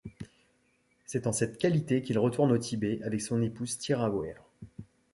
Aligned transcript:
C'est 1.05 1.27
en 1.27 1.31
cette 1.31 1.59
qualité 1.59 2.01
qu'il 2.01 2.17
retourne 2.17 2.51
au 2.51 2.57
Tibet 2.57 2.99
avec 3.03 3.21
son 3.21 3.39
épouse 3.43 3.77
Thyra 3.77 4.09
Weir. 4.09 4.41